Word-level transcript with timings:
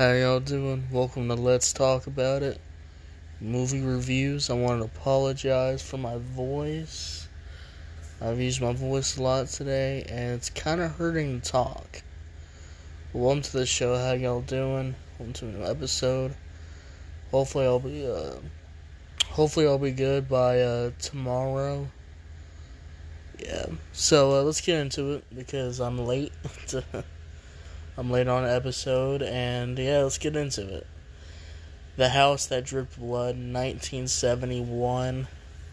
How 0.00 0.12
y'all 0.12 0.40
doing? 0.40 0.84
Welcome 0.90 1.28
to 1.28 1.34
Let's 1.34 1.74
Talk 1.74 2.06
About 2.06 2.42
It 2.42 2.58
Movie 3.38 3.82
Reviews. 3.82 4.48
I 4.48 4.54
want 4.54 4.80
to 4.80 4.86
apologize 4.86 5.82
for 5.82 5.98
my 5.98 6.16
voice. 6.16 7.28
I've 8.18 8.40
used 8.40 8.62
my 8.62 8.72
voice 8.72 9.18
a 9.18 9.22
lot 9.22 9.48
today 9.48 10.06
and 10.08 10.36
it's 10.36 10.48
kind 10.48 10.80
of 10.80 10.92
hurting 10.92 11.42
to 11.42 11.52
talk. 11.52 12.00
Welcome 13.12 13.42
to 13.42 13.52
the 13.52 13.66
show. 13.66 13.94
How 13.94 14.12
y'all 14.12 14.40
doing? 14.40 14.94
Welcome 15.18 15.34
to 15.34 15.48
a 15.48 15.50
new 15.50 15.64
episode. 15.66 16.34
Hopefully 17.30 17.66
I'll 17.66 17.78
be 17.78 18.06
uh 18.06 18.36
hopefully 19.26 19.66
I'll 19.66 19.76
be 19.76 19.90
good 19.90 20.30
by 20.30 20.60
uh 20.60 20.92
tomorrow. 20.98 21.86
Yeah. 23.38 23.66
So 23.92 24.30
uh, 24.30 24.44
let's 24.44 24.62
get 24.62 24.80
into 24.80 25.12
it 25.12 25.24
because 25.36 25.78
I'm 25.78 25.98
late. 25.98 26.32
I'm 27.98 28.10
late 28.10 28.28
on 28.28 28.44
an 28.44 28.50
episode, 28.50 29.22
and 29.22 29.78
yeah, 29.78 29.98
let's 29.98 30.18
get 30.18 30.36
into 30.36 30.76
it. 30.76 30.86
The 31.96 32.08
House 32.08 32.46
That 32.46 32.64
Dripped 32.64 32.98
Blood, 32.98 33.36
1971 33.36 35.26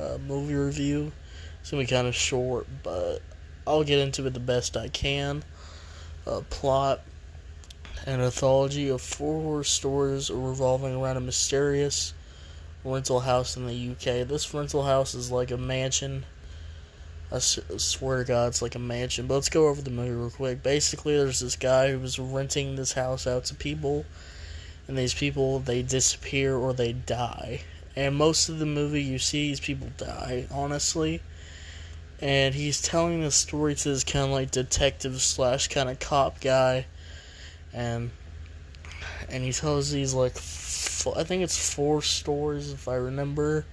uh, 0.00 0.18
movie 0.26 0.54
review. 0.54 1.12
It's 1.60 1.70
gonna 1.70 1.82
be 1.82 1.86
kind 1.86 2.06
of 2.06 2.14
short, 2.14 2.66
but 2.82 3.18
I'll 3.66 3.84
get 3.84 3.98
into 3.98 4.26
it 4.26 4.34
the 4.34 4.40
best 4.40 4.76
I 4.76 4.88
can. 4.88 5.44
Uh, 6.26 6.40
plot 6.50 7.00
an 8.06 8.20
anthology 8.20 8.88
of 8.88 9.02
four 9.02 9.42
horror 9.42 9.64
stories 9.64 10.30
revolving 10.30 10.96
around 10.96 11.18
a 11.18 11.20
mysterious 11.20 12.14
rental 12.84 13.20
house 13.20 13.56
in 13.56 13.66
the 13.66 13.90
UK. 13.90 14.26
This 14.26 14.54
rental 14.54 14.82
house 14.82 15.14
is 15.14 15.30
like 15.30 15.50
a 15.50 15.58
mansion 15.58 16.24
I 17.30 17.38
swear 17.40 18.18
to 18.18 18.24
God, 18.24 18.48
it's 18.48 18.62
like 18.62 18.74
a 18.74 18.78
mansion. 18.78 19.26
But 19.26 19.34
let's 19.34 19.50
go 19.50 19.68
over 19.68 19.82
the 19.82 19.90
movie 19.90 20.10
real 20.10 20.30
quick. 20.30 20.62
Basically, 20.62 21.16
there's 21.16 21.40
this 21.40 21.56
guy 21.56 21.90
who 21.90 21.98
was 21.98 22.18
renting 22.18 22.76
this 22.76 22.94
house 22.94 23.26
out 23.26 23.44
to 23.46 23.54
people, 23.54 24.06
and 24.86 24.96
these 24.96 25.12
people 25.12 25.58
they 25.58 25.82
disappear 25.82 26.56
or 26.56 26.72
they 26.72 26.92
die. 26.92 27.62
And 27.94 28.16
most 28.16 28.48
of 28.48 28.58
the 28.58 28.66
movie, 28.66 29.02
you 29.02 29.18
see 29.18 29.48
these 29.48 29.60
people 29.60 29.88
die, 29.98 30.46
honestly. 30.50 31.20
And 32.20 32.54
he's 32.54 32.80
telling 32.80 33.20
the 33.20 33.30
story 33.30 33.74
to 33.74 33.88
this 33.90 34.04
kind 34.04 34.24
of 34.24 34.30
like 34.30 34.50
detective 34.50 35.20
slash 35.20 35.68
kind 35.68 35.90
of 35.90 36.00
cop 36.00 36.40
guy, 36.40 36.86
and 37.72 38.10
and 39.28 39.44
he 39.44 39.52
tells 39.52 39.90
these 39.90 40.14
like 40.14 40.36
I 41.16 41.24
think 41.24 41.42
it's 41.42 41.72
four 41.74 42.02
stories 42.02 42.72
if 42.72 42.88
I 42.88 42.94
remember 42.94 43.66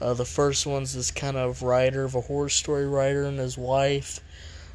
uh, 0.00 0.14
the 0.14 0.24
first 0.24 0.66
one's 0.66 0.94
this 0.94 1.10
kind 1.10 1.36
of 1.36 1.62
writer 1.62 2.04
of 2.04 2.14
a 2.14 2.20
horror 2.20 2.48
story 2.48 2.86
writer 2.86 3.24
and 3.24 3.38
his 3.38 3.58
wife. 3.58 4.20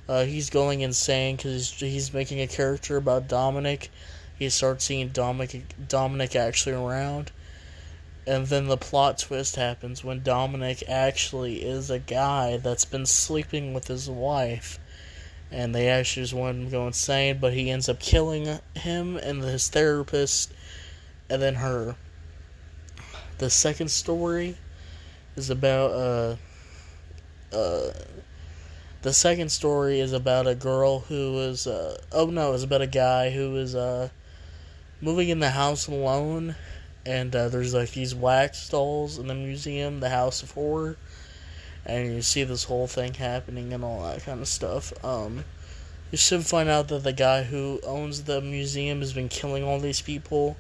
Uh, 0.08 0.26
he's 0.26 0.50
going 0.50 0.82
insane 0.82 1.38
because 1.38 1.72
he's 1.72 2.14
making 2.14 2.42
a 2.42 2.48
character 2.48 2.98
about 2.98 3.30
Dominic. 3.30 3.90
He 4.38 4.50
starts 4.50 4.84
seeing 4.84 5.10
Dominic, 5.10 5.64
Dominic 5.88 6.36
actually 6.36 6.76
around. 6.76 7.32
And 8.28 8.48
then 8.48 8.68
the 8.68 8.78
plot 8.78 9.18
twist 9.18 9.56
happens 9.56 10.04
when 10.04 10.24
Dominic 10.24 10.84
actually 10.90 11.64
is 11.64 11.90
a 11.90 12.00
guy 12.00 12.58
that's 12.58 12.86
been 12.86 13.06
sleeping 13.06 13.74
with 13.74 13.88
his 13.88 14.10
wife. 14.10 14.80
And 15.52 15.74
they 15.74 15.88
actually 15.88 16.24
just 16.24 16.34
want 16.34 16.58
him 16.58 16.66
to 16.66 16.72
go 16.72 16.88
insane, 16.88 17.38
but 17.40 17.54
he 17.54 17.70
ends 17.70 17.88
up 17.88 18.00
killing 18.00 18.60
him 18.76 19.18
and 19.18 19.42
his 19.44 19.70
therapist, 19.70 20.52
and 21.30 21.42
then 21.42 21.56
her. 21.56 21.96
The 23.38 23.50
second 23.50 23.90
story 23.90 24.58
is 25.36 25.50
about 25.50 25.92
uh 25.92 26.36
uh 27.56 27.94
the 29.02 29.14
second 29.14 29.50
story 29.50 30.00
is 30.00 30.14
about 30.14 30.48
a 30.48 30.56
girl 30.56 31.00
who 31.00 31.40
is 31.40 31.68
uh 31.68 31.98
oh 32.12 32.28
no, 32.28 32.54
it's 32.54 32.64
about 32.64 32.82
a 32.82 32.88
guy 32.88 33.30
who 33.30 33.56
is 33.58 33.76
uh 33.76 34.10
moving 35.02 35.30
in 35.30 35.40
the 35.40 35.50
house 35.50 35.88
alone 35.88 36.56
and 37.06 37.36
uh, 37.36 37.50
there's 37.50 37.74
like 37.74 37.92
these 37.92 38.16
wax 38.16 38.70
dolls 38.70 39.18
in 39.18 39.28
the 39.28 39.36
museum, 39.36 40.00
the 40.00 40.10
House 40.10 40.42
of 40.44 40.52
Horror, 40.52 40.98
and 41.86 42.14
you 42.14 42.22
see 42.22 42.44
this 42.44 42.64
whole 42.64 42.88
thing 42.88 43.14
happening 43.14 43.74
and 43.74 43.84
all 43.84 44.04
that 44.04 44.24
kind 44.24 44.40
of 44.40 44.48
stuff. 44.48 44.94
Um, 45.04 45.44
you 46.12 46.18
soon 46.18 46.42
find 46.42 46.70
out 46.70 46.88
that 46.90 47.04
the 47.04 47.14
guy 47.14 47.44
who 47.44 47.80
owns 47.84 48.24
the 48.24 48.40
museum 48.40 49.00
has 49.00 49.14
been 49.14 49.30
killing 49.30 49.64
all 49.64 49.80
these 49.80 50.02
people, 50.02 50.56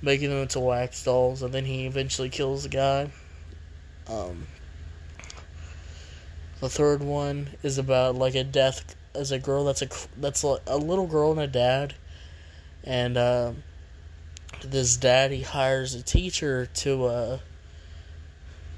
making 0.00 0.30
them 0.30 0.38
into 0.38 0.60
wax 0.60 1.04
dolls, 1.04 1.42
and 1.42 1.52
then 1.52 1.66
he 1.66 1.86
eventually 1.86 2.30
kills 2.30 2.62
the 2.62 2.68
guy. 2.70 3.10
Um, 4.08 4.46
the 6.60 6.68
third 6.68 7.02
one 7.02 7.50
is 7.62 7.78
about 7.78 8.14
like 8.14 8.34
a 8.34 8.44
death 8.44 8.96
as 9.14 9.30
a 9.30 9.38
girl 9.38 9.64
that's 9.64 9.82
a 9.82 9.88
that's 10.16 10.42
a, 10.42 10.76
little 10.76 11.06
girl 11.06 11.30
and 11.30 11.40
a 11.40 11.46
dad, 11.46 11.94
and 12.82 13.16
uh, 13.16 13.52
this 14.62 14.96
dad 14.96 15.30
he 15.30 15.42
hires 15.42 15.94
a 15.94 16.02
teacher 16.02 16.66
to 16.74 17.04
uh, 17.04 17.38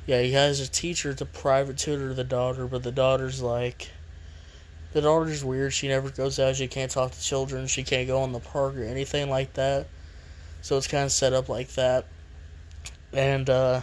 yeah 0.06 0.20
he 0.22 0.32
hires 0.32 0.60
a 0.60 0.68
teacher 0.68 1.14
to 1.14 1.24
private 1.24 1.78
tutor 1.78 2.14
the 2.14 2.24
daughter, 2.24 2.66
but 2.66 2.82
the 2.82 2.92
daughter's 2.92 3.42
like 3.42 3.90
the 4.92 5.00
daughter's 5.00 5.44
weird. 5.44 5.72
She 5.72 5.88
never 5.88 6.10
goes 6.10 6.38
out. 6.38 6.56
She 6.56 6.68
can't 6.68 6.90
talk 6.90 7.12
to 7.12 7.20
children. 7.20 7.66
She 7.66 7.82
can't 7.82 8.06
go 8.06 8.24
in 8.24 8.32
the 8.32 8.40
park 8.40 8.76
or 8.76 8.84
anything 8.84 9.28
like 9.28 9.54
that. 9.54 9.86
So 10.62 10.76
it's 10.76 10.86
kind 10.86 11.04
of 11.04 11.12
set 11.12 11.32
up 11.32 11.48
like 11.48 11.68
that, 11.74 12.06
and 13.12 13.48
uh, 13.48 13.82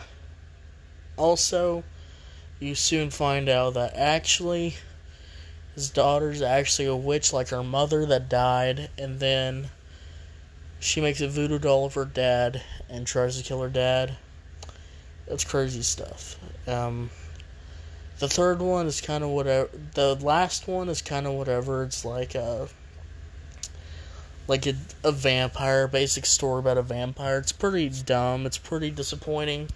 also, 1.17 1.83
you 2.59 2.75
soon 2.75 3.09
find 3.09 3.49
out 3.49 3.73
that 3.75 3.95
actually 3.95 4.75
his 5.75 5.89
daughter's 5.89 6.41
actually 6.41 6.87
a 6.87 6.95
witch 6.95 7.33
like 7.33 7.49
her 7.49 7.63
mother 7.63 8.05
that 8.05 8.29
died, 8.29 8.89
and 8.97 9.19
then 9.19 9.69
she 10.79 11.01
makes 11.01 11.21
a 11.21 11.27
voodoo 11.27 11.59
doll 11.59 11.85
of 11.85 11.93
her 11.95 12.05
dad 12.05 12.61
and 12.89 13.07
tries 13.07 13.37
to 13.37 13.43
kill 13.43 13.61
her 13.61 13.69
dad. 13.69 14.15
That's 15.27 15.43
crazy 15.43 15.81
stuff. 15.81 16.37
Um, 16.67 17.09
the 18.19 18.27
third 18.27 18.61
one 18.61 18.85
is 18.85 19.01
kind 19.01 19.23
of 19.23 19.31
whatever. 19.31 19.69
The 19.93 20.15
last 20.15 20.67
one 20.67 20.89
is 20.89 21.01
kind 21.01 21.25
of 21.25 21.33
whatever. 21.33 21.83
It's 21.83 22.05
like 22.05 22.35
a 22.35 22.67
like 24.47 24.67
a, 24.67 24.75
a 25.03 25.11
vampire, 25.11 25.87
basic 25.87 26.25
story 26.25 26.59
about 26.59 26.77
a 26.77 26.81
vampire. 26.81 27.37
It's 27.37 27.51
pretty 27.51 27.89
dumb. 27.89 28.45
It's 28.45 28.57
pretty 28.57 28.91
disappointing. 28.91 29.69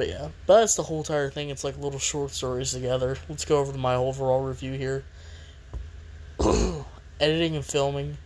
But 0.00 0.08
yeah, 0.08 0.28
but 0.46 0.60
that's 0.60 0.76
the 0.76 0.84
whole 0.84 1.00
entire 1.00 1.28
thing. 1.28 1.50
It's 1.50 1.62
like 1.62 1.76
little 1.76 1.98
short 1.98 2.30
stories 2.30 2.72
together. 2.72 3.18
Let's 3.28 3.44
go 3.44 3.58
over 3.58 3.70
to 3.70 3.76
my 3.76 3.96
overall 3.96 4.42
review 4.42 4.72
here. 4.72 5.04
Editing 7.20 7.54
and 7.54 7.62
filming. 7.62 8.16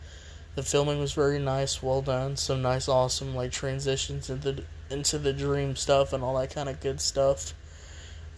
The 0.55 0.63
filming 0.63 1.01
was 1.01 1.15
very 1.15 1.41
nice, 1.41 1.83
well 1.83 2.01
done. 2.01 2.37
Some 2.37 2.63
nice, 2.63 2.87
awesome 2.89 3.35
like 3.35 3.51
transitions 3.51 4.31
into 4.31 4.63
into 4.89 5.19
the 5.19 5.33
dream 5.33 5.75
stuff 5.75 6.13
and 6.13 6.23
all 6.23 6.39
that 6.39 6.55
kind 6.55 6.69
of 6.69 6.81
good 6.81 7.01
stuff. 7.01 7.55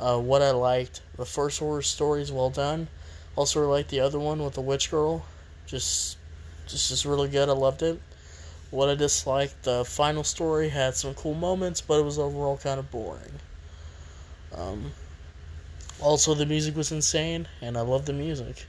Uh, 0.00 0.18
what 0.18 0.40
I 0.40 0.52
liked, 0.52 1.02
the 1.18 1.26
first 1.26 1.58
horror 1.58 1.82
story 1.82 2.22
is 2.22 2.32
well 2.32 2.48
done. 2.48 2.88
Also, 3.36 3.62
I 3.62 3.66
liked 3.66 3.90
the 3.90 4.00
other 4.00 4.18
one 4.18 4.42
with 4.42 4.54
the 4.54 4.62
witch 4.62 4.90
girl. 4.90 5.26
Just, 5.66 6.16
just, 6.68 6.88
just 6.88 7.04
really 7.04 7.28
good. 7.28 7.50
I 7.50 7.52
loved 7.52 7.82
it. 7.82 8.00
What 8.70 8.88
I 8.88 8.94
disliked, 8.94 9.62
the 9.62 9.84
final 9.84 10.24
story 10.24 10.68
had 10.68 10.94
some 10.94 11.14
cool 11.14 11.34
moments, 11.34 11.80
but 11.80 12.00
it 12.00 12.04
was 12.04 12.18
overall 12.18 12.56
kind 12.56 12.80
of 12.80 12.90
boring. 12.90 13.40
Um, 14.54 14.92
also, 16.00 16.34
the 16.34 16.46
music 16.46 16.76
was 16.76 16.90
insane, 16.92 17.48
and 17.60 17.78
I 17.78 17.82
love 17.82 18.06
the 18.06 18.12
music. 18.12 18.66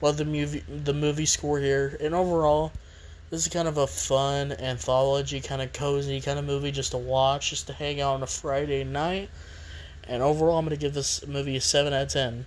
Love 0.00 0.16
the 0.16 0.24
movie, 0.24 0.60
the 0.60 0.94
movie 0.94 1.26
score 1.26 1.58
here, 1.58 1.96
and 2.00 2.14
overall, 2.14 2.72
this 3.30 3.46
is 3.46 3.52
kind 3.52 3.66
of 3.66 3.78
a 3.78 3.86
fun 3.86 4.52
anthology, 4.52 5.40
kind 5.40 5.62
of 5.62 5.72
cozy 5.72 6.20
kind 6.20 6.38
of 6.38 6.44
movie 6.44 6.70
just 6.70 6.90
to 6.92 6.98
watch, 6.98 7.50
just 7.50 7.66
to 7.66 7.72
hang 7.72 8.00
out 8.00 8.14
on 8.14 8.22
a 8.22 8.26
Friday 8.26 8.84
night. 8.84 9.30
And 10.08 10.22
overall, 10.22 10.58
I'm 10.58 10.64
gonna 10.64 10.76
give 10.76 10.94
this 10.94 11.26
movie 11.26 11.56
a 11.56 11.60
seven 11.60 11.92
out 11.92 12.02
of 12.02 12.08
ten. 12.08 12.46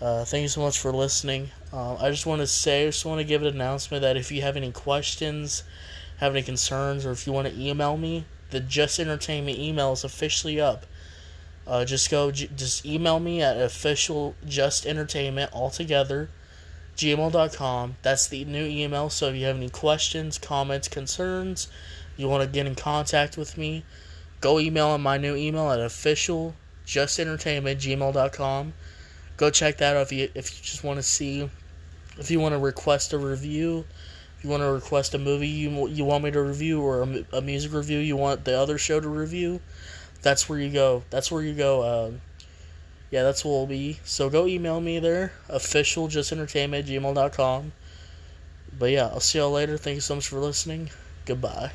Uh, 0.00 0.24
thank 0.24 0.42
you 0.42 0.48
so 0.48 0.62
much 0.62 0.78
for 0.78 0.92
listening. 0.92 1.50
Uh, 1.72 1.94
I 1.96 2.10
just 2.10 2.26
want 2.26 2.40
to 2.40 2.46
say, 2.46 2.84
I 2.84 2.86
just 2.86 3.04
want 3.04 3.20
to 3.20 3.24
give 3.24 3.42
an 3.42 3.48
announcement 3.48 4.02
that 4.02 4.16
if 4.16 4.32
you 4.32 4.42
have 4.42 4.56
any 4.56 4.72
questions 4.72 5.62
have 6.20 6.32
any 6.36 6.42
concerns, 6.42 7.06
or 7.06 7.12
if 7.12 7.26
you 7.26 7.32
want 7.32 7.48
to 7.48 7.58
email 7.58 7.96
me, 7.96 8.26
the 8.50 8.60
Just 8.60 9.00
Entertainment 9.00 9.58
email 9.58 9.92
is 9.92 10.04
officially 10.04 10.60
up. 10.60 10.84
Uh, 11.66 11.86
just 11.86 12.10
go, 12.10 12.30
just 12.30 12.84
email 12.84 13.18
me 13.18 13.40
at 13.40 13.56
official 13.56 14.34
Just 14.46 14.84
Entertainment 14.84 15.50
altogether, 15.54 16.28
gmail.com. 16.94 17.96
That's 18.02 18.28
the 18.28 18.44
new 18.44 18.66
email. 18.66 19.08
So 19.08 19.28
if 19.28 19.36
you 19.36 19.46
have 19.46 19.56
any 19.56 19.70
questions, 19.70 20.38
comments, 20.38 20.88
concerns, 20.88 21.68
you 22.18 22.28
want 22.28 22.42
to 22.42 22.48
get 22.48 22.66
in 22.66 22.74
contact 22.74 23.38
with 23.38 23.56
me, 23.56 23.84
go 24.42 24.60
email 24.60 24.88
on 24.88 25.00
my 25.00 25.16
new 25.16 25.34
email 25.34 25.70
at 25.70 25.80
official 25.80 26.54
Just 26.84 27.18
Entertainment 27.18 27.80
gmail.com. 27.80 28.74
Go 29.38 29.48
check 29.48 29.78
that 29.78 29.96
out 29.96 30.02
if 30.02 30.12
you 30.12 30.28
if 30.34 30.54
you 30.54 30.62
just 30.62 30.84
want 30.84 30.98
to 30.98 31.02
see, 31.02 31.48
if 32.18 32.30
you 32.30 32.40
want 32.40 32.52
to 32.52 32.58
request 32.58 33.14
a 33.14 33.18
review 33.18 33.86
you 34.42 34.50
want 34.50 34.62
to 34.62 34.72
request 34.72 35.14
a 35.14 35.18
movie 35.18 35.48
you 35.48 35.88
you 35.88 36.04
want 36.04 36.24
me 36.24 36.30
to 36.30 36.42
review 36.42 36.80
or 36.80 37.02
a, 37.02 37.24
a, 37.32 37.40
music 37.42 37.72
review 37.72 37.98
you 37.98 38.16
want 38.16 38.44
the 38.44 38.58
other 38.58 38.78
show 38.78 39.00
to 39.00 39.08
review, 39.08 39.60
that's 40.22 40.48
where 40.48 40.58
you 40.58 40.70
go. 40.70 41.02
That's 41.10 41.30
where 41.30 41.42
you 41.42 41.54
go. 41.54 41.82
Uh, 41.82 42.10
yeah, 43.10 43.22
that's 43.22 43.44
what 43.44 43.52
will 43.52 43.66
be. 43.66 43.98
So 44.04 44.30
go 44.30 44.46
email 44.46 44.80
me 44.80 44.98
there, 44.98 45.32
official 45.48 46.08
just 46.08 46.32
entertainment 46.32 46.86
gmail.com. 46.86 47.72
But 48.78 48.90
yeah, 48.90 49.06
I'll 49.06 49.20
see 49.20 49.38
y'all 49.38 49.50
later. 49.50 49.76
Thank 49.76 49.96
you 49.96 50.00
so 50.00 50.14
much 50.14 50.28
for 50.28 50.38
listening. 50.38 50.90
Goodbye. 51.26 51.72